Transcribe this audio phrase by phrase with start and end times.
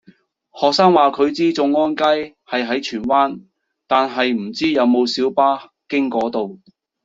[0.51, 3.43] 學生話佢知眾安街係喺荃灣，
[3.85, 6.59] 但係唔知有冇小巴經嗰度